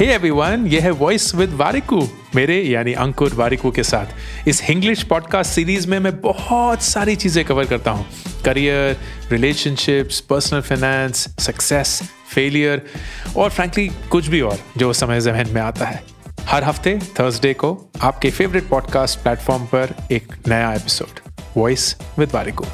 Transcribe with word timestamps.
Hey 0.00 0.06
everyone 0.06 0.66
ये 0.66 0.78
है 0.80 0.90
voice 0.90 1.34
with 1.34 1.50
Warikoo 1.52 2.08
मेरे 2.34 2.56
यानी 2.62 2.92
अंकुर 2.92 3.34
वारिकू 3.34 3.70
के 3.70 3.82
साथ। 3.82 4.48
इस 4.48 4.62
इंग्लिश 4.70 5.02
पॉडकास्ट 5.02 5.50
सीरीज़ 5.50 5.88
में 5.88 5.98
मैं 5.98 6.20
बहुत 6.20 6.82
सारी 6.82 7.16
चीज़ें 7.16 7.44
कवर 7.44 7.64
करता 7.64 7.90
हूँ। 7.90 8.06
Career 8.44 8.96
relationships 9.30 10.20
personal 10.20 10.60
finance 10.60 11.26
success 11.38 12.00
failure 12.34 12.82
और 13.36 13.50
फ्रैंकली 13.50 13.88
कुछ 14.10 14.26
भी 14.26 14.40
और 14.40 14.58
जो 14.76 14.92
समय 14.92 15.20
जहन 15.20 15.50
में 15.50 15.60
आता 15.62 15.86
है। 15.86 16.02
हर 16.42 16.64
हफ़्ते 16.64 16.98
थर्सडे 17.20 17.54
को 17.54 17.90
आपके 18.00 18.30
फेवरेट 18.30 18.68
पॉडकास्ट 18.68 19.18
प्लेटफॉर्म 19.18 19.64
पर 19.64 19.94
एक 20.12 20.34
नया 20.48 20.72
एपिसोड 20.74 21.20
वॉइस 21.56 21.94
विद 22.18 22.30
वारिकू 22.34 22.64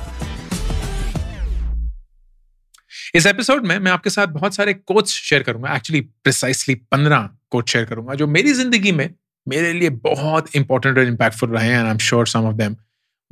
इस 3.16 3.26
एपिसोड 3.26 3.66
में 3.66 3.78
मैं 3.78 3.92
आपके 3.92 4.10
साथ 4.10 4.26
बहुत 4.26 4.54
सारे 4.54 4.74
कोट्स 4.74 5.10
शेयर 5.10 5.42
करूँगा 5.42 5.76
एक्चुअली 5.76 6.00
प्रिसाइसली 6.00 6.74
पंद्रह 6.74 7.30
कोट 7.50 7.68
शेयर 7.68 7.84
करूँगा, 7.84 8.14
जो 8.14 8.26
मेरी 8.26 8.52
ज़िंदगी 8.52 8.92
में 8.92 9.14
मेरे 9.48 9.72
लिए 9.72 9.90
बहुत 9.90 10.56
इंपॉर्टेंट 10.56 10.98
और 10.98 11.04
इम्पैक्टफुल 11.04 11.50
रहे 11.50 11.68
हैं 11.68 11.76
and 11.76 11.86
I 11.86 11.90
am 11.90 11.98
sure 11.98 12.26
some 12.26 12.40
of 12.40 12.54
them 12.54 12.76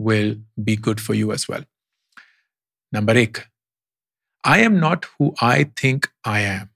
will 0.01 0.47
be 0.59 0.77
good 0.77 1.01
for 1.01 1.17
you 1.17 1.33
as 1.33 1.47
well 1.51 1.65
number 2.95 3.17
एक 3.17 3.39
I 4.45 4.61
am 4.61 4.73
not 4.73 5.07
who 5.07 5.35
I 5.43 5.65
think 5.65 6.07
I 6.27 6.43
am 6.43 6.69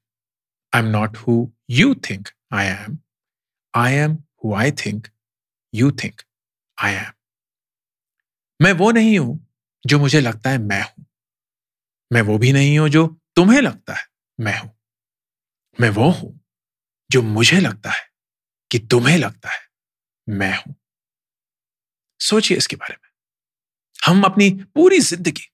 I 0.74 0.82
am 0.82 0.86
not 0.86 1.16
who 1.16 1.52
you 1.70 1.94
think 1.94 2.28
I 2.52 2.66
am 2.66 2.98
I 3.74 3.92
am 3.92 4.12
who 4.12 4.54
I 4.54 4.70
think 4.70 5.08
you 5.74 5.90
think 5.90 6.22
I 6.78 6.92
am 6.92 7.12
मैं 8.62 8.72
वो 8.72 8.90
नहीं 8.90 9.18
हूँ 9.18 9.46
जो 9.86 9.98
मुझे 9.98 10.20
लगता 10.20 10.50
है 10.50 10.58
मैं 10.58 10.82
हूँ। 10.82 11.04
मैं 12.10 12.22
वो 12.22 12.38
भी 12.38 12.52
नहीं 12.52 12.78
हूँ 12.78 12.88
जो 12.88 13.06
तुम्हें 13.36 13.60
लगता 13.60 13.94
है 13.94 14.06
मैं 14.38 14.58
हूँ। 14.58 14.70
मैं 15.78 15.90
वो 15.90 16.10
हूँ 16.10 16.40
जो 17.10 17.22
मुझे 17.22 17.60
लगता 17.60 17.90
है 17.90 18.06
कि 18.70 18.78
तुम्हें 18.78 19.18
लगता 19.18 19.50
है 19.50 19.60
मैं 20.26 20.54
हूँ। 20.56 20.74
सोचिए 22.20 22.56
इसके 22.56 22.76
बारे 22.76 22.94
में। 22.94 23.08
हम 24.06 24.22
अपनी 24.22 24.50
पूरी 24.50 25.00
ज़िंदगी 25.00 25.50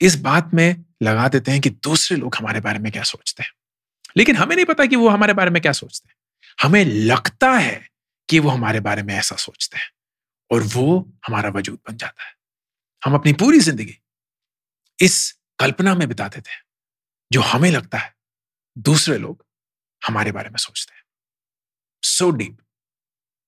इस 0.00 0.20
बात 0.20 0.50
में 0.54 0.84
लगा 1.02 1.28
देते 1.28 1.52
हैं 1.52 1.60
कि 1.60 1.70
दूसरे 1.70 2.16
लोग 2.16 2.34
हमारे 2.34 2.60
बारे 2.60 2.78
में 2.78 2.92
क्या 2.92 3.02
सोचते 3.02 3.42
हैं। 3.42 3.50
लेकिन 4.16 4.36
हमें 4.36 4.54
नहीं 4.56 4.66
पता 4.66 4.86
कि 4.86 4.96
वो 4.96 5.08
हमारे 5.08 5.32
बारे 5.32 5.50
में 5.50 5.62
क्या 5.62 5.72
सोचते 5.72 6.08
हैं। 6.08 6.16
हमें 6.58 6.84
लगता 6.84 7.52
है 7.52 7.88
कि 8.28 8.38
वो 8.38 8.50
हमारे 8.50 8.80
बारे 8.80 9.02
में 9.02 9.14
ऐसा 9.14 9.36
सोचते 9.36 9.78
हैं 9.78 9.90
और 10.50 10.62
वो 10.62 11.12
हमारा 11.26 11.50
वजूद 11.50 11.78
बन 11.88 11.96
जाता 11.96 12.24
है। 12.24 12.32
हम 13.04 13.14
अपनी 13.14 13.32
पूरी 13.32 13.60
ज़िंदगी 13.60 13.98
इस 14.98 15.34
कल्पना 15.64 15.94
में 15.94 16.08
बिताते 16.08 16.40
थे 16.40 16.56
जो 17.32 17.40
हमें 17.40 17.70
लगता 17.70 17.98
है, 17.98 18.14
दूसरे 18.78 19.18
लोग 19.18 19.46
हमारे 20.06 20.32
बारे 20.32 20.50
में 20.50 20.56
सोचते 20.56 20.94
हैं। 20.94 21.02
सो 22.02 22.30
डीप 22.30 22.58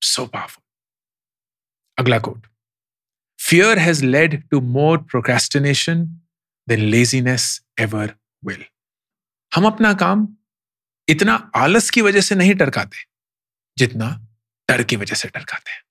सो 0.03 0.27
पावरफुल 0.27 0.63
अगला 1.99 2.19
quote 2.19 2.47
fear 3.41 3.79
has 3.79 4.05
led 4.05 4.49
to 4.49 4.61
more 4.61 4.99
procrastination 5.03 6.05
than 6.69 6.81
laziness 6.81 7.63
ever 7.81 8.15
will 8.45 8.65
हम 9.55 9.67
अपना 9.67 9.93
काम 9.95 10.27
इतना 11.09 11.35
आलस 11.57 11.91
की 11.91 12.01
वजह 12.01 12.21
से 12.21 12.35
नहीं 12.35 12.55
टरकाते, 12.55 12.99
जितना 13.79 14.09
डर 14.69 14.83
की 14.83 14.97
वजह 14.97 15.15
से 15.15 15.29
टरकाते 15.29 15.71
हैं। 15.71 15.83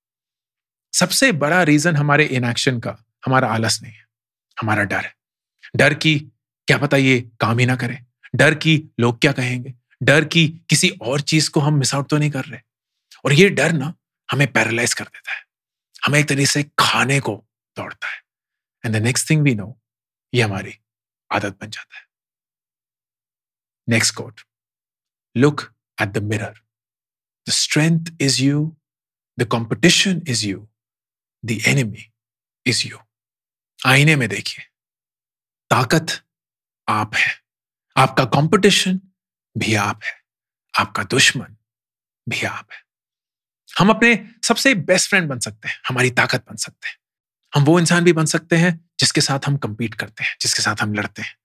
सबसे 0.93 1.31
बड़ा 1.31 1.63
रीजन 1.63 1.95
हमारे 1.95 2.25
इनएक्शन 2.25 2.79
का, 2.79 2.97
हमारा 3.25 3.47
आलस 3.47 3.81
नहीं 3.81 3.93
है, 3.93 4.05
हमारा 4.61 4.83
डर 4.83 5.05
है। 5.05 5.15
डर 5.75 5.93
की 5.93 6.19
क्या 6.67 6.77
पता 6.77 6.97
ये 6.97 7.31
काम 7.39 7.59
ही 7.59 7.65
ना 7.65 7.75
करें। 7.75 8.05
डर 8.35 8.55
की 8.55 8.89
लोग 8.99 9.19
क्या 9.21 9.31
कहेंगे? 9.31 9.73
डर 10.03 10.25
की 10.25 10.47
किसी 10.69 10.89
और 10.89 11.21
चीज़ 11.21 11.49
को 11.49 11.59
हम 11.59 11.73
मिस 11.73 11.93
आउट 11.95 12.09
तो 12.09 12.17
नहीं 12.17 12.31
कर 12.31 12.45
रहे। 12.45 12.59
और 13.25 13.33
ये 13.33 13.49
डर 13.49 13.71
ना 13.71 13.93
हमें 14.31 14.51
पैरालाइज 14.53 14.93
कर 14.93 15.03
देता 15.03 15.33
है। 15.33 15.43
हमें 16.05 16.19
एक 16.19 16.27
तरीके 16.27 16.45
से 16.45 16.63
खाने 16.79 17.19
को 17.19 17.45
दौड़ता 17.77 18.07
है। 18.07 18.21
And 18.85 18.95
the 18.95 18.97
next 18.97 19.29
thing 19.29 19.41
we 19.41 19.55
know 19.55 19.81
ये 20.33 20.41
हमारी 20.41 20.77
आदत 21.31 21.57
बन 21.61 21.69
जाता 21.69 21.97
है। 21.97 22.05
Next 23.89 24.15
quote 24.15 24.41
look 25.37 25.61
at 26.01 26.09
the 26.09 26.23
mirror 26.23 26.61
the 27.47 27.51
strength 27.51 28.05
is 28.21 28.41
you 28.43 28.77
the 29.39 29.47
competition 29.47 30.21
is 30.27 30.45
you 30.47 30.67
the 31.45 31.51
enemy 31.51 32.11
is 32.65 32.87
you 32.87 32.97
आईने 33.85 34.15
में 34.15 34.29
देखिए। 34.29 34.65
ताकत 35.69 36.07
आप 36.89 37.15
है। 37.15 37.41
आपका 37.97 38.25
कंपटीशन 38.25 39.01
भी 39.57 39.75
आप 39.75 39.99
है। 40.03 40.25
आपका 40.79 41.03
दुश्मन 41.03 41.57
भी 42.29 42.43
आप 42.43 42.67
है। 42.71 42.85
हम 43.79 43.89
अपने 43.89 44.29
सबसे 44.43 44.75
बेस्ट 44.75 45.09
फ्रेंड 45.09 45.29
बन 45.29 45.39
सकते 45.39 45.67
हैं, 45.67 45.81
हमारी 45.87 46.11
ताकत 46.11 46.45
बन 46.49 46.55
सकते 46.55 46.87
हैं। 46.87 46.97
हम 47.55 47.63
वो 47.63 47.79
इंसान 47.79 48.03
भी 48.03 48.13
बन 48.13 48.25
सकते 48.25 48.55
हैं 48.55 48.89
जिसके 48.99 49.21
साथ 49.21 49.39
हम 49.47 49.57
कंपीट 49.57 49.93
करते 49.93 50.23
हैं, 50.23 50.37
जिसके 50.41 50.61
साथ 50.61 50.75
हम 50.81 50.93
लड़ते 50.93 51.21
हैं। 51.21 51.37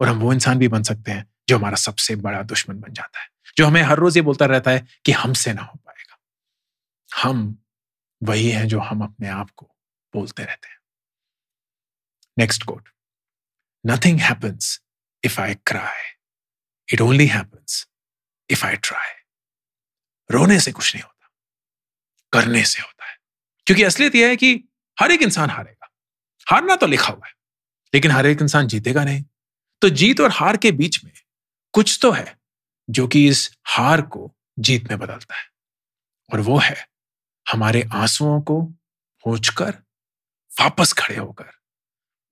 और 0.00 0.08
हम 0.08 0.18
वो 0.18 0.32
इंसान 0.32 0.58
भी 0.58 0.68
बन 0.68 0.82
सकते 0.82 1.10
हैं 1.10 1.34
जो 1.48 1.58
हमारा 1.58 1.76
सबसे 1.76 2.16
बड़ा 2.16 2.42
दुश्मन 2.42 2.80
बन 2.80 2.92
जाता 2.92 3.20
है, 3.20 3.28
जो 3.56 3.66
हमें 3.66 3.82
हर 3.82 3.96
रोज 3.96 4.16
ये 4.16 4.22
बोलता 4.22 4.46
रहता 4.46 4.70
है 4.70 4.86
कि 5.04 5.12
हमसे 5.12 5.52
ना 5.52 5.62
हो 5.62 5.80
पाएगा। 5.86 6.18
हम 7.22 7.64
वही 8.22 8.50
हैं 8.50 8.68
जो 8.68 8.80
हम 8.80 9.02
अपने 9.02 9.28
आप 9.28 9.50
को 9.56 9.76
बोलते 10.14 10.44
रहते 10.44 10.68
हैं। 10.68 10.78
Next 12.38 12.62
quote 12.62 12.88
Nothing 13.86 14.16
happens 14.16 14.78
if 15.26 15.38
I 15.40 15.54
cry. 15.54 15.96
It 16.94 17.00
only 17.00 17.30
happens 17.30 17.86
if 18.52 18.64
I 18.64 18.74
try. 18.74 19.12
रोने 20.30 20.60
से 20.60 20.72
कुछ 20.72 20.94
नहीं 20.94 21.02
होता। 21.02 21.30
करने 22.32 22.64
से 22.64 22.82
होता 22.82 23.06
है। 23.06 23.18
क्योंकि 23.66 23.82
असलियत 23.82 24.14
यह 24.14 24.28
है 24.28 24.36
कि 24.36 24.64
हर 25.00 25.10
एक 25.10 25.22
इंसान 25.22 25.50
हारेगा। 25.50 25.92
हारना 26.50 26.76
तो 26.76 26.86
लिखा 26.86 27.08
हुआ 27.08 27.26
है, 27.26 27.32
लेकिन 27.94 28.10
हर 28.10 28.26
एक 28.26 28.42
इंसान 28.42 28.66
जीतेगा 28.66 29.04
नहीं। 29.04 29.24
तो 29.80 29.88
जीत 29.88 30.20
और 30.20 30.30
हार 30.30 30.56
के 30.56 30.72
बीच 30.72 31.04
में 31.04 31.12
कुछ 31.72 31.98
तो 32.02 32.12
है 32.12 32.38
जो 32.90 33.08
कि 33.08 33.28
इस 33.28 33.56
हार 33.66 34.02
को 34.02 34.36
जीत 34.58 34.90
में 34.90 34.98
बदलता 34.98 35.36
है। 35.36 35.46
और 36.32 36.40
वो 36.40 36.58
है 36.58 36.88
हमारे 37.52 37.88
आंसुओं 37.94 38.42
को 38.42 38.62
पहुंचकर 39.24 39.70
वापस 40.60 40.92
खड़े 40.92 41.16
होकर 41.16 41.52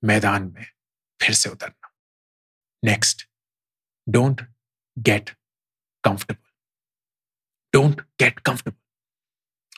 मैदान 0.04 0.42
में 0.42 0.73
फिर 1.20 1.34
से 1.34 1.50
उतरना। 1.50 1.92
Next 2.82 3.26
don't 4.06 4.40
get 4.96 5.30
comfortable 6.04 6.42
don't 7.72 8.00
get 8.20 8.38
comfortable 8.38 8.76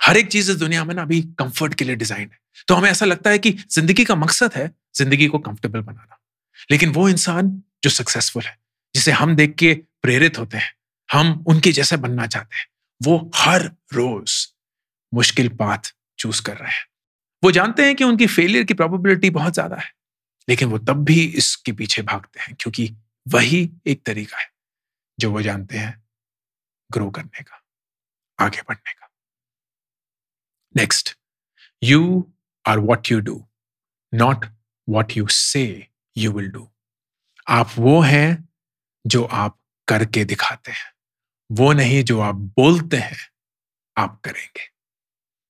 हर 0.01 0.17
एक 0.17 0.29
चीज़ 0.29 0.51
इस 0.51 0.57
दुनिया 0.57 0.85
में 0.85 0.95
ना 0.95 1.03
अभी 1.03 1.21
कंफर्ट 1.39 1.75
के 1.75 1.85
लिए 1.85 1.97
डिज़ाइन 1.97 2.31
है। 2.33 2.39
तो 2.69 2.75
हमें 2.75 2.91
ऐसा 2.91 3.07
लगता 3.07 3.31
है 3.31 3.39
कि 3.39 3.51
ज़िंदगी 3.71 4.05
का 4.05 4.15
मकसद 4.15 4.55
है 4.55 4.71
ज़िंदगी 4.97 5.27
को 5.27 5.39
कंफर्टेबल 5.39 5.81
बनाना। 5.81 6.19
लेकिन 6.71 6.93
वो 6.93 7.09
इंसान 7.09 7.63
जो 7.85 7.91
सक्सेसफुल 7.91 8.43
है, 8.43 8.57
जिसे 8.95 9.13
हम 9.13 9.35
देख 9.37 9.55
के 9.55 9.75
प्रेरित 10.03 10.39
होते 10.39 10.57
हैं, 10.57 10.73
हम 11.09 11.45
उनके 11.49 11.73
जैसे 11.73 11.97
बनना 11.97 12.27
चाहते 12.27 12.57
हैं, 12.57 12.67
वो 13.01 13.31
हर 13.35 13.71
रोज 13.93 14.47
मुश्किल 15.13 15.49
पाथ 15.49 15.93
चूज़ 16.19 16.43
कर 16.43 16.57
रहे 16.57 16.71
हैं। 16.71 16.87
वो 17.43 17.51
जानते 17.51 17.85
हैं 17.85 17.95
कि 17.97 18.05
उनकी 18.05 18.27
फेलियर 18.27 18.65
की 18.65 18.75
प्रोबेबिलिटी 18.75 19.31
बहुत 19.31 19.53
ज़्यादा 19.53 19.77
है। 19.77 19.91
लेकिन 20.49 20.69
वो 20.69 20.79
तब 20.79 21.05
भी 21.05 21.25
इसके 21.25 21.73
पीछे 21.73 22.03
भागते 22.03 22.41
हैं, 22.41 22.55
क्योंकि 22.61 22.95
वही 23.29 23.71
एक 23.87 24.05
तरीका 24.07 24.39
है 24.39 24.51
जो 25.19 25.31
वो 25.33 25.43
जानते 25.43 25.79
हैं 25.79 26.03
ग्रो 26.91 27.11
करने 27.11 27.43
का, 27.43 27.63
आगे 28.39 28.63
बढ़ने 28.63 28.93
का। 28.93 29.11
Next 30.77 31.17
you 31.83 32.33
are 32.67 32.79
what 32.79 33.11
you 33.11 33.21
do 33.21 33.47
not 34.13 34.45
what 34.89 35.17
you 35.17 35.27
say 35.29 35.89
you 36.17 36.33
will 36.33 36.51
do 36.51 36.71
आप 37.49 37.71
वो 37.77 38.01
हैं 38.01 38.49
जो 39.07 39.25
आप 39.25 39.59
करके 39.89 40.25
दिखाते 40.25 40.73
हैं, 40.73 40.93
वो 41.51 41.73
नहीं 41.73 42.03
जो 42.05 42.21
आप 42.21 42.35
बोलते 42.35 42.97
हैं 42.97 43.19
आप 43.97 44.21
करेंगे। 44.21 44.69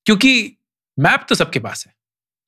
क्योंकि 0.07 0.57
मैप 0.99 1.27
तो 1.29 1.35
सबके 1.35 1.61
पास 1.61 1.87
है, 1.87 1.95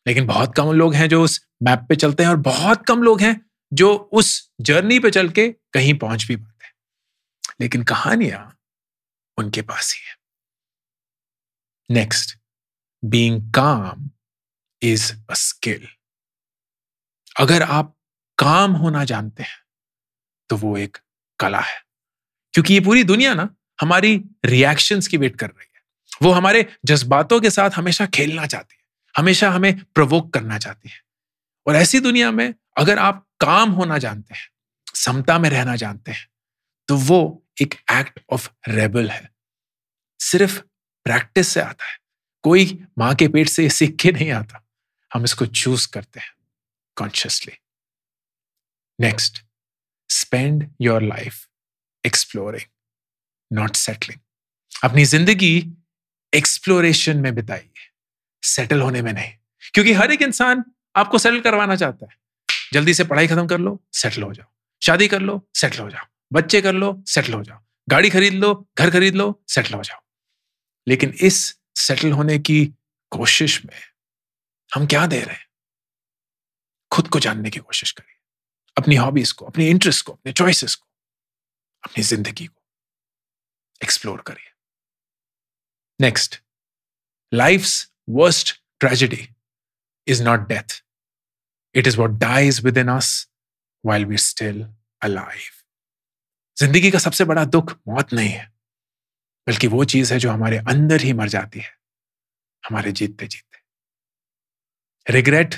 लेकिन 0.06 0.27
बहुत 0.27 0.55
कम 0.56 0.73
लोग 0.73 0.94
हैं 0.94 1.09
जो 1.09 1.23
उस 1.25 1.48
मैप 1.62 1.87
पे 1.88 1.96
चलते 1.96 2.22
हैं 2.22 2.31
और 2.31 2.37
बहुत 2.37 2.87
कम 2.87 3.02
लोग 3.02 3.20
हैं 3.20 3.40
जो 3.72 3.94
उस 4.12 4.50
जर्नी 4.60 4.99
पे 4.99 5.10
चल 5.10 5.28
के 5.28 5.49
कहीं 5.72 5.94
पहुँच 5.99 6.25
भी 6.25 6.37
पाते 6.37 6.66
हैं। 6.66 6.72
लेकिन 7.60 7.82
कहानियाँ 7.82 8.56
उनके 9.38 9.62
पास 9.62 9.94
ही 9.94 10.08
है। 10.10 10.16
Next 11.90 12.38
being 13.05 13.52
calm 13.55 14.10
is 14.82 15.12
a 15.31 15.34
skill 15.34 15.88
अगर 17.40 17.62
आप 17.62 17.96
काम 18.38 18.72
होना 18.72 19.05
जानते 19.05 19.43
हैं 19.43 19.58
तो 20.50 20.56
वो 20.56 20.76
एक 20.78 20.99
कला 21.40 21.60
है। 21.60 21.82
क्योंकि 22.55 22.75
ये 22.75 22.81
पूरी 22.81 23.05
दुनिया 23.05 23.34
ना, 23.34 23.49
हमारी 23.81 24.25
रिएक्शंस 24.44 25.08
की 25.08 25.16
वेट 25.16 25.37
कर 25.37 25.46
रही 25.46 25.66
है। 25.76 25.82
वो 26.22 26.32
हमारे 26.32 26.66
जज्बातों 26.84 27.40
के 27.40 27.50
साथ 27.50 27.70
हमेशा 27.70 28.06
खेलना 28.06 28.46
चाहती 28.46 28.76
है, 28.78 28.84
हमेशा 29.16 29.50
हमें 29.50 29.84
प्रवोक 29.84 30.32
करना 30.34 30.58
चाहती 30.58 30.88
है। 30.88 31.00
और 31.69 31.76
ऐसी 31.76 32.00
दुनिया 32.00 32.31
में 32.31 32.55
अगर 32.79 32.99
आप 32.99 33.26
काम 33.41 33.70
होना 33.70 33.99
जानते 33.99 34.35
हैं, 34.35 34.49
समता 34.94 35.38
में 35.38 35.49
रहना 35.50 35.76
जानते 35.76 36.12
हैं 36.12 36.29
तो 36.88 36.97
वो 36.97 37.20
एक 37.62 37.75
एक्ट 37.93 38.20
ऑफ़ 38.31 38.49
रेबल 38.69 39.11
है। 39.11 39.31
सिर्फ़ 40.20 40.61
प्रैक्टिस 41.06 41.49
से 41.49 41.61
आता 41.61 41.85
है। 41.85 41.97
कोई 42.44 42.87
माँ 42.99 43.15
के 43.15 43.29
पेट 43.29 43.49
से 43.49 43.69
सीख 43.69 43.97
के 44.00 44.12
नहीं 44.12 44.31
आता। 44.31 44.65
हम 45.11 45.25
इसको 45.25 45.47
चूज़ 45.47 45.88
करते 45.88 46.20
हैं 46.20 46.32
consciously 46.97 47.53
next 48.99 49.43
spend 50.11 50.69
your 50.81 51.03
life 51.03 51.47
exploring 52.05 53.59
not 53.59 53.76
settling 53.76 54.20
अपनी 54.85 55.05
ज़िंदगी 55.05 55.55
एक्सप्लोरेशन 56.32 57.17
में 57.17 57.35
बिताइए 57.35 57.87
सेटल 58.43 58.81
होने 58.81 59.03
में 59.03 59.12
नहीं। 59.12 59.32
क्योंकि 59.75 59.93
हर 59.93 60.12
एक 60.12 60.23
इंसान 60.23 60.65
आपको 60.96 61.19
सेटल 61.19 61.40
करवाना 61.40 61.76
चाहता 61.76 62.06
है। 62.06 62.19
जल्दी 62.73 62.94
से 62.94 63.05
पढ़ाई 63.05 63.26
खत्म 63.26 63.46
कर 63.46 63.58
लो 63.58 63.85
सेटल 63.93 64.23
हो 64.23 64.32
जाओ। 64.32 64.46
शादी 64.82 65.08
कर 65.08 65.20
लो 65.20 65.49
सेटल 65.55 65.79
हो 65.79 65.90
जाओ। 65.90 66.06
बच्चे 66.32 66.62
कर 66.62 66.73
लो 66.73 67.05
सेटल 67.06 67.32
हो 67.32 67.43
जाओ। 67.43 67.64
गाड़ी 67.88 68.11
खरीद 68.11 68.35
लो, 68.35 68.69
घर 68.79 68.90
खरीद 68.90 69.14
लो 69.14 69.44
सेटल 69.49 69.75
हो 69.75 69.82
जाओ। 69.82 70.00
लेकिन 70.88 71.11
इस 71.11 71.58
सेटल 71.75 72.12
होने 72.12 72.38
की 72.38 72.75
कोशिश 73.11 73.64
में 73.64 73.81
हम 74.75 74.87
क्या 74.87 75.06
दे 75.06 75.20
रहे 75.20 75.35
हैं? 75.35 75.49
खुद 76.91 77.08
को 77.08 77.20
जानने 77.20 77.50
की 77.50 77.58
कोशिश 77.58 77.91
करिए। 77.93 78.17
अपनी 78.76 78.94
हॉबीज 78.96 79.32
को, 79.32 79.44
अपनी 79.44 79.69
इंटरेस्ट 79.69 80.06
को, 80.06 80.12
अपने 80.12 80.32
चॉइसेस 80.32 80.75
को, 80.75 80.87
अपनी 81.84 82.05
ज़िंदगी 82.05 82.46
को 82.46 82.62
एक्सप्लोर 83.82 84.20
करिए। 84.20 84.52
Next 86.00 86.43
life's 87.34 87.93
worst 88.08 88.62
tragedy 88.81 89.29
not 90.22 90.49
death 90.49 90.82
it 91.75 91.87
is 91.87 91.96
what 91.99 92.10
dies 92.20 92.60
within 92.78 92.88
us 92.88 93.28
while 93.84 94.05
we 94.05 94.16
still 94.19 94.62
alive 95.02 95.50
ज़िंदगी 96.56 96.90
का 96.90 96.99
सबसे 96.99 97.25
बड़ा 97.25 97.44
दुख 97.46 97.72
मौत 97.88 98.12
नहीं 98.12 98.28
है, 98.28 98.46
बल्कि 99.46 99.66
वो 99.66 99.84
चीज़ 99.87 100.12
है 100.12 100.19
जो 100.19 100.31
हमारे 100.31 100.58
अंदर 100.69 101.00
ही 101.00 101.12
मर 101.12 101.28
जाती 101.28 101.60
है, 101.60 101.72
हमारे 102.64 102.93
जीतते 102.93 103.26
जीतते 103.26 103.58
रिग्रेट 105.06 105.55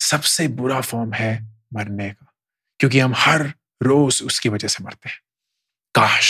सबसे 0.00 0.46
बुरा 0.50 0.80
फॉर्म 0.82 1.12
है 1.14 1.32
मरने 1.74 2.10
का, 2.10 2.26
क्योंकि 2.80 2.98
हम 3.00 3.14
हर 3.16 3.42
रोज 3.82 4.22
उसकी 4.22 4.48
वजह 4.48 4.68
से 4.68 4.84
मरते 4.84 5.08
हैं। 5.08 5.20
काश 5.94 6.28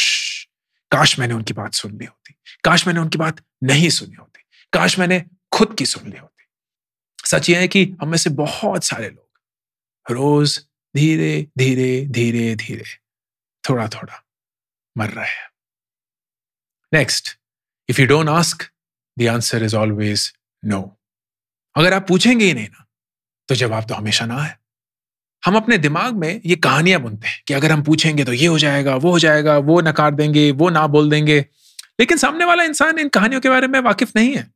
काश 0.93 1.19
मैंने 1.19 1.35
उनकी 1.35 1.55
बात 1.55 1.75
सुन 1.75 1.93
ली 1.93 2.05
होती, 2.05 2.35
काश 2.65 2.87
मैंने 2.87 3.01
उनकी 3.01 3.19
बात 3.19 3.41
नहीं 3.63 3.89
सुनी 3.91 4.15
होती, 4.15 4.43
काश 4.73 4.99
मैंने 4.99 5.25
खुद 5.53 5.75
की 5.79 5.87
सुन 5.87 6.09
ली 6.11 6.17
होती। 6.19 6.34
सच 7.25 7.51
ये 7.51 7.57
है 7.57 7.69
कि 7.69 7.85
हम 8.03 8.09
में 8.09 8.19
से 8.19 8.31
बहुत 8.31 8.85
सारे 8.85 9.09
लोग 9.09 10.13
रोज 10.13 10.59
धीरे 10.95 11.47
धीरे 11.59 12.07
धीरे 12.07 12.55
धीरे 12.55 12.85
थोड़ा 13.65 13.89
थोड़ा 13.89 14.23
मर 14.97 15.11
रहे 15.11 15.27
हैं। 15.27 15.49
Next 16.93 17.39
if 17.89 18.01
you 18.01 18.07
don't 18.07 18.29
ask 18.29 18.71
the 19.19 19.27
answer 19.29 19.65
is 19.65 19.77
always 19.77 20.33
no 20.65 20.99
अगर 21.77 21.93
आप 21.93 22.09
पूछेंगे 22.09 22.45
ही 22.45 22.55
नहीं 22.55 22.69
ना 22.69 22.87
तो 23.49 23.55
जवाब 23.55 23.87
तो 23.89 23.95
हमेशा 23.95 24.27
ना 24.27 24.43
है। 24.43 24.59
हम 25.43 25.57
अपने 25.57 25.79
दिमाग 25.79 26.15
में 26.15 26.41
ये 26.47 26.57
कहानियाँ 26.57 27.01
बुनते 27.01 27.29
हैं 27.29 27.43
कि 27.49 27.55
अगर 27.55 27.73
हम 27.73 27.83
पूछेंगे 27.83 28.25
तो 28.25 28.33
ये 28.33 28.47
हो 28.47 28.59
जाएगा, 28.59 28.95
वो 28.97 29.11
हो 29.11 29.19
जाएगा, 29.19 29.59
वो 29.59 29.81
नकार 29.81 30.15
देंगे, 30.15 30.51
वो 30.51 30.71
ना 30.71 30.87
बोल 30.87 31.11
देंगे। 31.11 31.39
लेकिन 32.01 32.19
सामने 32.19 32.45
वाला 32.45 32.65
इंसान 32.65 32.99
इन 32.99 33.09
कहानियों 33.09 33.41
के 33.41 33.49
बारे 33.49 33.67
में 33.67 33.81
वाकिफ 33.81 34.17
नहीं 34.17 34.35
है। 34.37 34.47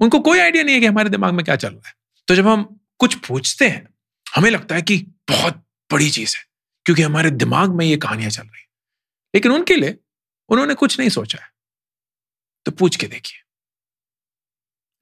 उनको 0.00 0.20
कोई 0.20 0.38
आइडिया 0.38 0.64
नहीं 0.64 0.74
है 0.74 0.80
कि 0.80 0.86
हमारे 0.86 1.10
दिमाग 1.10 1.34
में 1.34 1.44
क्या 1.44 1.56
चल 1.56 1.68
रहा 1.68 1.88
है। 1.88 1.94
तो 2.28 2.34
जब 2.34 2.46
हम 2.46 2.64
कुछ 2.98 3.14
पूछते 3.26 3.68
हैं 3.68 3.86
हमें 4.26 4.50
लगता 4.50 4.74
है 4.74 4.82
कि 4.82 4.98
बहुत 5.28 5.62
बड़ी 5.90 6.10
चीज़ 6.10 6.36
है 6.36 6.44
क्योंकि 6.86 7.02
हमारे 7.02 7.30
दिमाग 7.30 7.74
में 7.76 7.84
ये 7.86 7.96
कहानियाँ 7.96 8.30
चल 8.30 8.42
रही 8.42 8.64
लेकिन 9.34 9.52
उनके 9.52 9.76
लिए 9.76 9.98
उन्होंने 10.50 10.74
कुछ 10.74 10.98
नहीं 10.98 11.08
सोचा 11.10 11.38
है 11.38 11.50
तो 12.66 12.72
पूछ 12.72 12.96
के 12.96 13.06
देखिए 13.06 13.40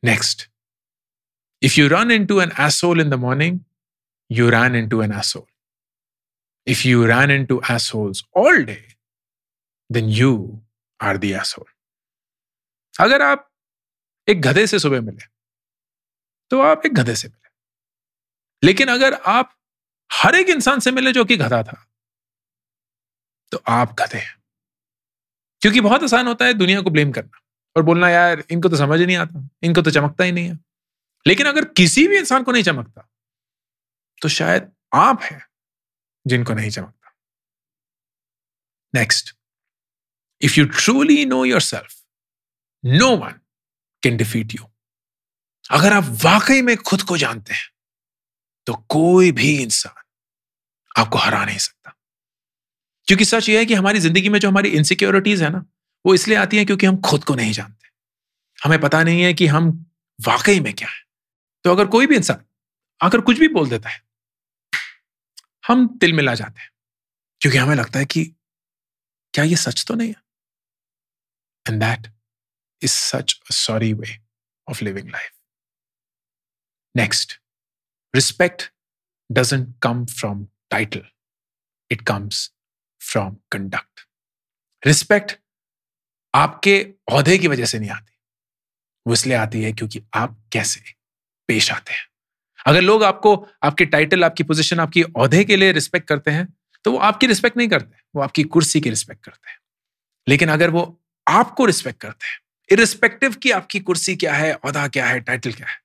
next 0.02 0.48
if 1.62 1.80
you 1.80 1.88
run 1.88 2.10
into 2.26 2.40
an 2.40 2.52
asshole 2.60 3.00
in 3.00 3.10
the 3.10 3.14
morning 3.26 3.58
you 4.30 4.48
ran 4.48 4.74
into 4.74 5.00
an 5.00 5.12
asshole. 5.12 5.48
If 6.66 6.84
you 6.84 7.06
ran 7.06 7.30
into 7.30 7.60
assholes 7.64 8.22
all 8.32 8.62
day, 8.64 8.84
then 9.90 10.08
you 10.08 10.62
are 11.00 11.18
the 11.18 11.34
asshole. 11.34 11.68
अगर 12.94 13.22
आप 13.22 13.48
एक 14.28 14.40
गधे 14.42 14.66
से 14.66 14.78
सुबह 14.78 15.00
मिले 15.00 15.26
तो 16.50 16.60
आप 16.60 16.82
एक 16.86 16.94
गधे 16.94 17.14
से 17.16 17.28
मिले। 17.28 17.48
लेकिन 18.62 18.88
अगर 18.88 19.14
आप 19.14 19.56
हर 20.10 20.34
एक 20.34 20.48
इंसान 20.48 20.80
से 20.80 20.90
मिले 20.90 21.12
जो 21.12 21.24
कि 21.24 21.36
गधा 21.36 21.62
था 21.62 21.86
तो 23.52 23.62
आप 23.68 23.92
गधे 24.00 24.18
हैं। 24.18 24.36
क्योंकि 25.62 25.80
बहुत 25.80 26.02
आसान 26.02 26.26
होता 26.26 26.44
है 26.44 26.54
दुनिया 26.54 26.80
को 26.80 26.90
ब्लेम 26.90 27.12
करना 27.12 27.40
और 27.76 27.82
बोलना, 27.82 28.08
यार, 28.10 28.44
इनको 28.50 28.68
तो 28.68 28.76
समझ 28.76 29.00
नहीं 29.00 29.16
आता, 29.16 29.48
इनको 29.62 29.82
तो 29.82 29.90
चमकता 29.90 30.24
ही 30.24 30.32
नहीं 30.32 30.48
है। 30.48 30.58
लेकिन 31.26 31.46
अगर 31.46 31.64
किसी 31.64 32.06
भी 32.08 32.18
इंसान 32.18 32.42
को 32.42 32.52
नहीं 32.52 32.62
चमकता 32.62 33.08
तो 34.22 34.28
शायद 34.28 34.72
आप 34.94 35.22
हैं 35.22 35.46
जिनको 36.26 36.54
नहीं 36.54 36.70
चमकता। 36.70 37.12
Next 38.94 39.36
if 40.42 40.58
you 40.58 40.64
truly 40.66 41.24
know 41.26 41.44
yourself 41.60 42.02
no 42.84 43.16
one 43.16 43.40
can 44.02 44.16
defeat 44.16 44.54
you 44.54 44.69
अगर 45.64 45.92
आप 45.92 46.04
वाकई 46.24 46.62
में 46.62 46.76
खुद 46.76 47.02
को 47.02 47.16
जानते 47.16 47.54
हैं 47.54 47.68
तो 48.66 48.74
कोई 48.88 49.32
भी 49.32 49.62
इंसान 49.62 50.02
आपको 50.98 51.18
हरा 51.18 51.44
नहीं 51.44 51.58
सकता। 51.58 51.96
क्योंकि 53.08 53.24
सच 53.24 53.48
यह 53.48 53.58
है 53.58 53.66
कि 53.66 53.74
हमारी 53.74 54.00
ज़िंदगी 54.00 54.28
में 54.28 54.38
जो 54.40 54.48
हमारी 54.48 54.68
इनसिक्योरिटीज 54.68 55.42
है 55.42 55.50
ना, 55.50 55.64
वो 56.04 56.14
इसलिए 56.14 56.36
आती 56.36 56.56
है 56.56 56.64
क्योंकि 56.64 56.86
हम 56.86 57.00
खुद 57.00 57.24
को 57.24 57.34
नहीं 57.34 57.52
जानते। 57.52 57.88
हमें 58.58 58.80
पता 58.80 59.02
नहीं 59.02 59.22
है 59.22 59.34
कि 59.34 59.46
हम 59.46 59.70
वाकई 60.18 60.60
में 60.60 60.72
क्या 60.74 60.88
है। 60.88 61.02
तो 61.64 61.70
अगर 61.70 61.86
कोई 61.86 62.06
भी 62.06 62.16
इंसान 62.16 62.44
आकर 63.00 63.20
कुछ 63.20 63.38
भी 63.38 63.48
बोल 63.48 63.68
देता 63.68 63.88
है, 63.88 64.02
हम 65.66 65.86
तिल 65.98 66.12
मिला 66.12 66.34
जाते 66.34 66.60
हैं। 66.60 66.70
क्योंकि 67.40 67.58
हमें 67.58 67.74
लगता 67.76 67.98
है 67.98 68.04
कि 68.04 68.24
क्या 69.34 69.44
ये 69.44 69.56
सच 69.56 69.84
तो 69.88 69.94
नहीं 69.94 70.08
है? 70.08 70.22
And 71.66 71.80
that 71.80 72.12
is 72.82 72.90
such 72.90 73.40
a 73.50 73.54
sorry 73.54 73.92
way 73.92 74.18
of 74.68 74.84
living 74.84 75.10
life 75.10 75.32
next 76.94 77.32
respect 78.14 78.62
doesn't 79.30 79.74
come 79.82 80.04
from 80.06 80.46
title 80.70 81.02
it 81.90 82.00
comes 82.06 82.50
from 83.00 83.36
conduct 83.52 84.06
respect 84.82 85.38
आपके 86.34 86.74
औहदे 87.08 87.36
की 87.38 87.48
वजह 87.48 87.64
से 87.64 87.78
नहीं 87.78 87.90
आती। 87.90 88.12
वो 89.06 89.12
इसलिए 89.12 89.36
आती 89.36 89.62
है 89.62 89.72
क्योंकि 89.72 90.02
आप 90.14 90.36
कैसे 90.52 90.80
पेश 91.48 91.70
आते 91.72 91.92
हैं। 91.92 92.06
अगर 92.66 92.80
लोग 92.80 93.04
आपको, 93.04 93.34
आपके 93.62 93.84
टाइटल 93.86 94.24
आपकी 94.24 94.42
पोजीशन 94.44 94.80
आपकी 94.80 95.02
औहदे 95.02 95.44
के 95.44 95.56
लिए 95.56 95.72
रिस्पेक्ट 95.72 96.08
करते 96.08 96.30
हैं 96.30 96.46
तो 96.84 96.92
वो 96.92 96.98
आपकी 97.00 97.26
रिस्पेक्ट 97.26 97.56
नहीं 97.56 97.68
करते 97.68 97.98
वो 98.14 98.22
आपकी 98.22 98.42
कुर्सी 98.46 98.80
की 98.80 98.90
रिस्पेक्ट 98.90 99.24
करते 99.24 99.50
हैं। 99.50 99.58
लेकिन 100.26 100.48
अगर 100.48 100.70
वो 100.70 100.82
आपको 101.26 101.64
रिस्पेक्ट 101.66 102.00
करते 102.00 102.26
हैं 102.26 102.38
इरिस्पेक्टिव 102.70 103.34
की 103.34 103.50
आपकी 103.50 103.80
कुर्सी 103.80 104.16
क्या 104.16 104.34
है, 104.34 104.52
औहदा 104.54 104.86
क्या 104.88 105.06
है 105.06 105.20
टाइटल 105.20 105.52
क्या 105.52 105.68
है 105.68 105.78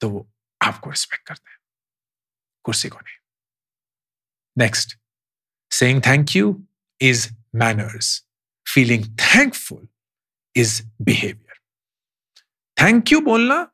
तो 0.00 0.10
वो 0.10 0.32
आपको 0.62 0.90
रिस्पेक्ट 0.90 1.26
करते 1.26 1.50
हैं। 1.50 1.58
कुर्सी 2.62 2.88
को 2.88 2.98
नहीं 2.98 3.16
next 4.58 4.98
saying 5.72 6.02
thank 6.06 6.36
you 6.36 6.68
is 7.00 7.34
manners 7.54 8.26
feeling 8.74 9.18
thankful 9.18 9.88
is 10.56 10.82
behaviour 11.02 11.56
thank 12.82 13.12
you 13.12 13.20
बोलना 13.20 13.72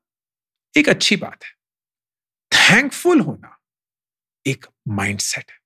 एक 0.77 0.89
अच्छी 0.89 1.17
बात 1.17 1.45
है। 1.45 1.53
थैंकफुल 2.53 3.21
होना 3.21 3.61
एक 4.47 4.67
माइंडसेट 4.89 5.51
है। 5.51 5.59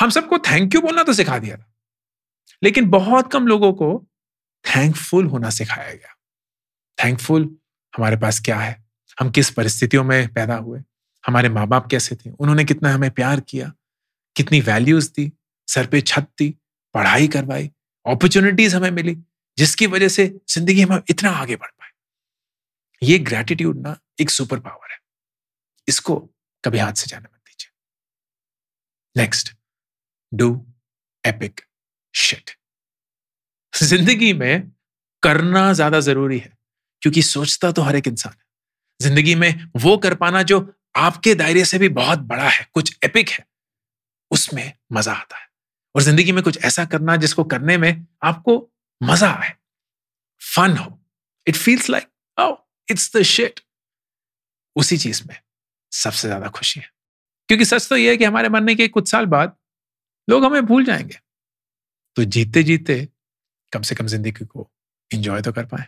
हम 0.00 0.10
सबको 0.10 0.38
थैंक 0.38 0.74
यू 0.74 0.80
बोलना 0.80 1.02
तो 1.02 1.14
सिखा 1.14 1.38
दिया 1.38 1.56
था। 1.56 1.74
लेकिन 2.62 2.90
बहुत 2.90 3.32
कम 3.32 3.46
लोगों 3.46 3.72
को 3.72 4.06
थैंकफुल 4.64 5.26
होना 5.26 5.50
सिखाया 5.50 5.94
गया। 5.94 6.16
थैंकफुल 7.04 7.58
हमारे 7.96 8.16
पास 8.16 8.40
क्या 8.40 8.60
है? 8.60 8.85
हम 9.18 9.30
किस 9.30 9.50
परिस्थितियों 9.50 10.04
में 10.04 10.32
पैदा 10.32 10.56
हुए? 10.56 10.80
हमारे 11.24 11.48
माँ 11.48 11.66
बाप 11.68 11.86
कैसे 11.90 12.16
थे? 12.16 12.30
उन्होंने 12.30 12.64
कितना 12.64 12.92
हमें 12.94 13.10
प्यार 13.10 13.40
किया? 13.40 13.72
कितनी 14.36 14.60
वैल्यूज़ 14.60 15.10
दी? 15.10 15.30
सर 15.68 15.86
पे 15.86 16.00
छत 16.00 16.28
दी, 16.38 16.48
पढ़ाई 16.94 17.28
करवाई 17.28 17.70
अपॉर्चुनिटीज़ 18.06 18.76
हमें 18.76 18.90
मिली, 18.90 19.16
जिसकी 19.58 19.86
वजह 19.86 20.08
से 20.08 20.26
ज़िंदगी 20.48 20.84
में 20.84 20.96
इतना 21.10 21.30
आगे 21.30 21.56
बढ़ 21.56 21.70
पाए। 21.70 21.90
ये 23.02 23.18
ग्रेटिट्यूड 23.20 23.78
ना 23.78 23.96
एक 24.20 24.30
सुपर 24.30 24.58
पावर 24.60 24.92
है। 24.92 24.98
इसको 25.88 26.16
कभी 26.64 26.78
हाथ 26.78 26.92
से 26.92 27.06
जाने 27.06 27.24
मत 27.24 27.40
दीजिए। 27.40 27.70
नेक्स्ट 29.16 29.54
डू 30.32 30.48
एपिक 31.24 31.60
शिट 32.14 32.50
ज़िंदगी 33.72 34.32
में 34.32 34.70
करना 35.22 35.72
ज़्यादा 35.72 36.00
ज़रूरी 36.00 36.38
है, 36.38 36.56
क्योंकि 37.02 37.22
सोचता 37.22 37.72
तो 37.72 37.82
हर 37.82 37.96
एक 37.96 38.06
इंसान 38.08 38.32
है। 38.32 38.44
ज़िंदगी 39.00 39.34
में 39.34 39.70
वो 39.76 39.96
कर 39.98 40.14
पाना 40.14 40.42
जो 40.42 40.60
आपके 40.96 41.34
दायरे 41.34 41.64
से 41.64 41.78
भी 41.78 41.88
बहुत 41.90 42.18
बड़ा 42.20 42.48
है, 42.48 42.66
कुछ 42.74 42.96
एपिक 43.04 43.28
है, 43.30 43.46
उसमें 44.30 44.72
मज़ा 44.92 45.12
आता 45.12 45.36
है। 45.36 45.44
और 45.94 46.02
ज़िंदगी 46.02 46.32
में 46.32 46.42
कुछ 46.44 46.58
ऐसा 46.64 46.84
करना 46.84 47.16
जिसको 47.16 47.44
करने 47.46 47.76
में 47.78 48.06
आपको 48.24 48.58
मज़ा 49.00 49.30
आए 49.32 49.52
फन 50.42 50.76
हो। 50.76 50.98
It 51.46 51.56
feels 51.56 51.88
like 51.90 52.08
it's 52.88 53.16
the 53.16 53.22
shit 53.24 53.60
उसी 54.76 54.96
चीज़ 54.98 55.22
में 55.28 55.36
सबसे 55.92 56.28
ज़्यादा 56.28 56.48
खुशी 56.48 56.80
है। 56.80 56.90
क्योंकि 57.48 57.64
सच 57.64 57.88
तो 57.88 57.96
यह 57.96 58.10
है 58.10 58.16
कि 58.16 58.24
हमारे 58.24 58.48
मरने 58.48 58.74
के 58.74 58.88
कुछ 58.88 59.10
साल 59.10 59.26
बाद 59.26 59.56
लोग 60.28 60.44
हमें 60.44 60.64
भूल 60.66 60.84
जाएँगे। 60.84 61.18
तो 62.16 62.24
जीते 62.26 62.62
जीते 62.62 62.96
कम 63.72 63.82
से 63.82 63.94
कम 63.94 64.06
ज़िंदगी 64.06 64.44
को 64.44 64.70
इंजॉय 65.10 65.42
तो 65.42 65.52
कर 65.52 65.64
पाए। 65.66 65.86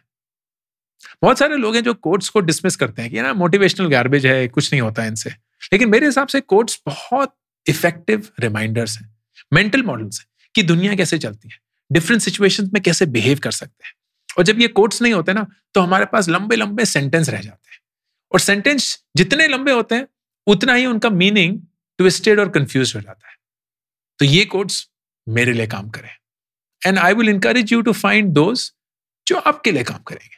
बहुत 1.22 1.38
सारे 1.38 1.56
लोग 1.56 1.74
हैं 1.74 1.82
जो 1.82 1.94
कोर्ट्स 1.94 2.28
को 2.28 2.40
डिसमिस 2.40 2.76
करते 2.76 3.02
हैं 3.02 3.10
कि 3.10 3.20
ना 3.22 3.32
मोटिवेशनल 3.34 3.88
गार्बेज 3.88 4.26
है, 4.26 4.48
कुछ 4.48 4.72
नहीं 4.72 4.80
होता 4.82 5.04
इनसे. 5.04 5.30
लेकिन 5.72 5.88
मेरे 5.88 6.06
हिसाब 6.06 6.28
से 6.28 6.40
कोर्ट्स 6.40 6.80
बहुत 6.86 7.34
इफ़ेक्टिव 7.66 8.28
रिमाइंडर्स 8.40 8.98
हैं 8.98 9.16
मेंटल 9.52 9.82
मॉडल्स 9.82 10.20
हैं 10.20 10.26
कि 10.54 10.62
दुनिया 10.62 10.94
कैसे 10.94 11.18
चलती 11.18 11.48
है 11.48 11.58
डिफरेंट 11.90 12.22
सिचुएशन 12.22 12.70
में 12.74 12.82
कैसे 12.82 13.06
बिहेव 13.06 13.38
कर 13.38 13.50
सकते 13.50 13.86
हैं। 13.86 13.92
और 14.38 14.44
जब 14.44 14.60
ये 14.60 14.68
कोर्ट्स 14.68 15.02
नहीं 15.02 15.12
होते 15.12 15.32
ना 15.32 15.46
तो 15.74 15.80
हमारे 15.80 16.04
पास 16.04 16.28
लंबे 16.28 16.56
लंबे 16.56 16.84
सेंटेंस 16.84 17.28
रह 17.28 17.40
जाते 17.40 17.70
हैं। 17.70 17.80
और 18.32 18.40
सेंटेंस 18.40 19.04
जितने 19.16 19.46
लंबे 19.48 19.72
होते 19.72 19.94
हैं, 19.94 20.06
उतना 20.46 20.74
ही 20.74 20.86
उनका 20.86 21.10
मीनिंग 21.10 21.58
ट्विस्टेड 21.98 22.40
और 22.40 22.48
कंफ्यूज 22.48 22.92
हो 22.96 23.00
जाता 23.00 23.28
है। 23.28 23.36
तो 24.18 24.24
ये 24.24 24.44
कोर्ट्स 24.44 24.88
मेरे 25.26 25.52
लिए 25.52 25.66
काम 25.66 25.88
करें। 25.90 26.10
And 26.86 26.98
I 26.98 27.14
will 27.14 27.28
encourage 27.28 27.72
you 27.72 27.80
to 27.82 27.92
find 27.92 28.32
those 28.32 28.72
जो 29.26 29.36
आपके 29.36 29.72
लिए 29.72 29.84
काम 29.84 29.98
करेंगे। 29.98 30.37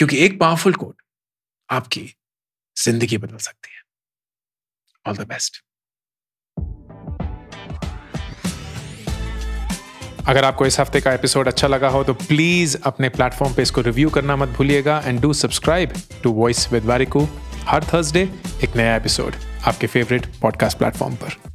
क्योंकि 0.00 0.16
एक 0.16 0.38
पावरफुल 0.40 0.74
कोड 0.74 0.94
आपकी 1.70 2.14
ज़िंदगी 2.76 3.18
बदल 3.18 3.36
सकती 3.36 3.72
है। 3.74 3.82
ऑल 5.04 5.16
द 5.16 5.26
बेस्ट 5.28 5.62
अगर 10.28 10.44
आपको 10.44 10.66
इस 10.66 10.80
हफ़्ते 10.80 11.00
का 11.00 11.12
एपिसोड 11.12 11.48
अच्छा 11.48 11.68
लगा 11.68 11.88
हो 11.88 12.02
तो 12.04 12.14
प्लीज़ 12.14 12.76
अपने 12.84 13.08
प्लेटफॉर्म 13.08 13.54
पे 13.54 13.62
इसको 13.62 13.80
रिव्यू 13.80 14.10
करना 14.10 14.36
मत 14.36 14.48
भूलिएगा 14.48 15.02
and 15.04 15.20
do 15.20 15.32
subscribe 15.32 15.92
to 16.22 16.32
voice 16.32 16.72
with 16.72 16.84
Warikoo 16.84 17.28
her 17.68 17.84
Thursday 17.84 18.22
एक 18.64 18.76
नया 18.76 18.96
एपिसोड 18.96 19.34
आपके 19.66 19.86
फेवरेट 19.86 20.26
पॉडकास्ट 20.40 20.78
प्लेटफॉर्म 20.78 21.16
पर। 21.16 21.49